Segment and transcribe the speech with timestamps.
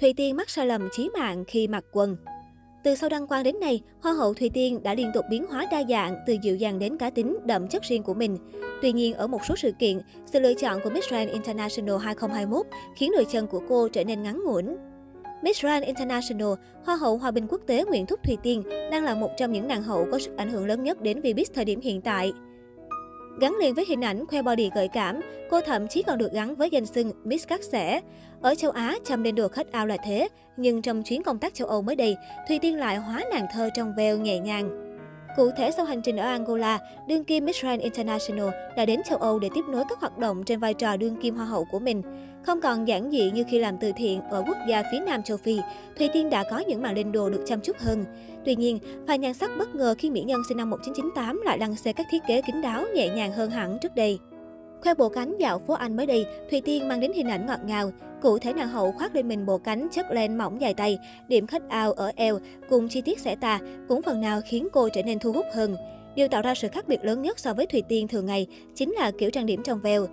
[0.00, 2.16] Thùy Tiên mắc sai lầm chí mạng khi mặc quần.
[2.84, 5.66] Từ sau đăng quang đến nay, Hoa hậu Thùy Tiên đã liên tục biến hóa
[5.70, 8.38] đa dạng từ dịu dàng đến cá tính, đậm chất riêng của mình.
[8.82, 12.66] Tuy nhiên, ở một số sự kiện, sự lựa chọn của Miss Grand International 2021
[12.94, 14.76] khiến đôi chân của cô trở nên ngắn ngủn.
[15.42, 16.48] Miss Grand International,
[16.84, 19.68] Hoa hậu Hòa bình quốc tế Nguyễn Thúc Thùy Tiên đang là một trong những
[19.68, 22.32] nàng hậu có sức ảnh hưởng lớn nhất đến Vbiz thời điểm hiện tại.
[23.40, 25.20] Gắn liền với hình ảnh khoe body gợi cảm,
[25.50, 28.00] cô thậm chí còn được gắn với danh xưng Miss Cắt Sẻ.
[28.40, 31.54] Ở châu Á, chăm lên được khách ao là thế, nhưng trong chuyến công tác
[31.54, 32.16] châu Âu mới đây,
[32.48, 34.87] Thùy Tiên lại hóa nàng thơ trong veo nhẹ nhàng.
[35.38, 39.18] Cụ thể, sau hành trình ở Angola, đương kim Miss Grand International đã đến châu
[39.18, 41.78] Âu để tiếp nối các hoạt động trên vai trò đương kim hoa hậu của
[41.78, 42.02] mình.
[42.42, 45.36] Không còn giản dị như khi làm từ thiện ở quốc gia phía Nam châu
[45.36, 45.60] Phi,
[45.98, 48.04] Thùy Tiên đã có những màn lên đồ được chăm chút hơn.
[48.44, 51.76] Tuy nhiên, pha nhan sắc bất ngờ khi mỹ nhân sinh năm 1998 lại đăng
[51.76, 54.18] xe các thiết kế kín đáo nhẹ nhàng hơn hẳn trước đây.
[54.82, 57.60] Khoe bộ cánh dạo phố Anh mới đây, Thùy Tiên mang đến hình ảnh ngọt
[57.64, 57.92] ngào.
[58.22, 61.46] Cụ thể nàng hậu khoác lên mình bộ cánh chất len mỏng dài tay, điểm
[61.46, 65.02] khách ao ở eo cùng chi tiết xẻ tà cũng phần nào khiến cô trở
[65.02, 65.76] nên thu hút hơn.
[66.14, 68.92] Điều tạo ra sự khác biệt lớn nhất so với Thùy Tiên thường ngày chính
[68.92, 70.06] là kiểu trang điểm trong veo.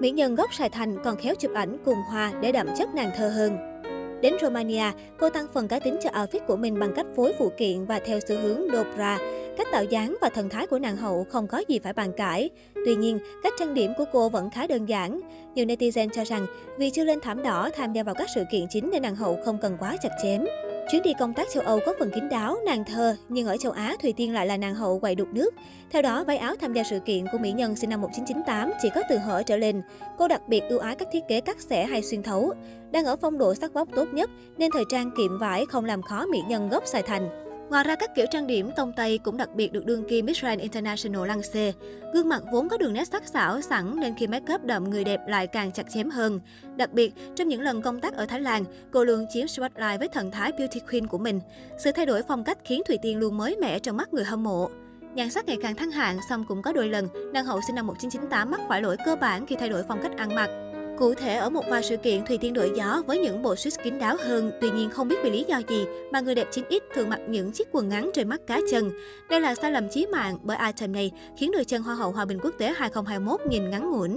[0.00, 3.10] Mỹ nhân gốc Sài Thành còn khéo chụp ảnh cùng hoa để đậm chất nàng
[3.16, 3.77] thơ hơn.
[4.20, 4.84] Đến Romania,
[5.18, 7.98] cô tăng phần cá tính cho outfit của mình bằng cách phối phụ kiện và
[7.98, 9.18] theo xu hướng Dobra.
[9.56, 12.50] Cách tạo dáng và thần thái của nàng hậu không có gì phải bàn cãi.
[12.74, 15.20] Tuy nhiên, cách trang điểm của cô vẫn khá đơn giản.
[15.54, 16.46] Nhiều netizen cho rằng
[16.78, 19.38] vì chưa lên thảm đỏ tham gia vào các sự kiện chính nên nàng hậu
[19.44, 20.44] không cần quá chặt chém.
[20.90, 23.72] Chuyến đi công tác châu Âu có phần kín đáo, nàng thơ, nhưng ở châu
[23.72, 25.54] Á, Thùy Tiên lại là nàng hậu quậy đục nước.
[25.90, 28.90] Theo đó, váy áo tham gia sự kiện của mỹ nhân sinh năm 1998 chỉ
[28.94, 29.82] có từ hở trở lên.
[30.18, 32.52] Cô đặc biệt ưu ái các thiết kế cắt xẻ hay xuyên thấu.
[32.90, 36.02] Đang ở phong độ sắc vóc tốt nhất, nên thời trang kiệm vải không làm
[36.02, 37.47] khó mỹ nhân gốc Sài Thành.
[37.70, 40.40] Ngoài ra, các kiểu trang điểm tông Tây cũng đặc biệt được đương kim Miss
[40.40, 41.72] Grand International lăng xê.
[42.14, 45.04] Gương mặt vốn có đường nét sắc sảo sẵn nên khi make up đậm người
[45.04, 46.40] đẹp lại càng chặt chém hơn.
[46.76, 50.08] Đặc biệt, trong những lần công tác ở Thái Lan, cô luôn chiếm spotlight với
[50.08, 51.40] thần thái beauty queen của mình.
[51.78, 54.42] Sự thay đổi phong cách khiến Thùy Tiên luôn mới mẻ trong mắt người hâm
[54.42, 54.70] mộ.
[55.14, 57.86] Nhan sắc ngày càng thăng hạng, song cũng có đôi lần, nàng hậu sinh năm
[57.86, 60.67] 1998 mắc phải lỗi cơ bản khi thay đổi phong cách ăn mặc.
[60.98, 63.74] Cụ thể, ở một vài sự kiện, Thùy Tiên đổi gió với những bộ suit
[63.84, 64.52] kín đáo hơn.
[64.60, 67.52] Tuy nhiên, không biết vì lý do gì mà người đẹp 9X thường mặc những
[67.52, 68.90] chiếc quần ngắn trên mắt cá chân.
[69.30, 72.24] Đây là sai lầm chí mạng bởi item này khiến đôi chân Hoa hậu Hòa
[72.24, 74.16] bình quốc tế 2021 nhìn ngắn ngủn.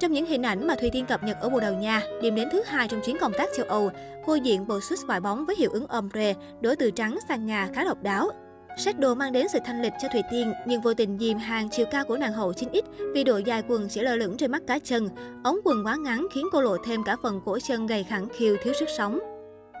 [0.00, 2.48] Trong những hình ảnh mà Thùy Tiên cập nhật ở Bồ Đào Nha, điểm đến
[2.52, 3.90] thứ hai trong chuyến công tác châu Âu,
[4.26, 7.68] cô diện bộ suit vải bóng với hiệu ứng ombre, đổi từ trắng sang ngà
[7.74, 8.30] khá độc đáo.
[8.76, 11.68] Sách đồ mang đến sự thanh lịch cho Thùy Tiên, nhưng vô tình dìm hàng
[11.68, 12.82] chiều cao của nàng hậu 9X
[13.14, 15.08] vì độ dài quần chỉ lơ lửng trên mắt cá chân.
[15.44, 18.56] Ống quần quá ngắn khiến cô lộ thêm cả phần cổ chân gầy khẳng khiu
[18.62, 19.18] thiếu sức sống.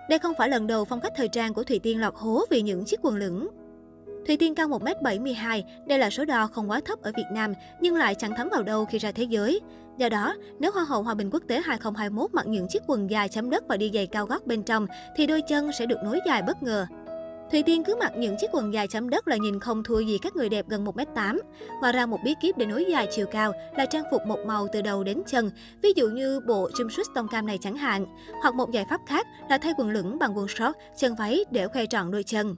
[0.08, 2.62] Đây không phải lần đầu phong cách thời trang của Thùy Tiên lọt hố vì
[2.62, 3.48] những chiếc quần lửng.
[4.26, 7.96] Thùy Tiên cao 1m72, đây là số đo không quá thấp ở Việt Nam, nhưng
[7.96, 9.60] lại chẳng thấm vào đâu khi ra thế giới.
[9.98, 13.28] Do đó, nếu Hoa hậu Hòa bình quốc tế 2021 mặc những chiếc quần dài
[13.28, 16.20] chấm đất và đi giày cao gót bên trong, thì đôi chân sẽ được nối
[16.26, 16.86] dài bất ngờ.
[17.50, 20.18] Thùy Tiên cứ mặc những chiếc quần dài chấm đất là nhìn không thua gì
[20.18, 21.38] các người đẹp gần 1m8.
[21.80, 24.66] Ngoài ra một bí kíp để nối dài chiều cao là trang phục một màu
[24.72, 25.50] từ đầu đến chân,
[25.82, 28.06] ví dụ như bộ jumpsuit tông cam này chẳng hạn.
[28.42, 31.68] Hoặc một giải pháp khác là thay quần lửng bằng quần short, chân váy để
[31.68, 32.56] khoe trọn đôi chân.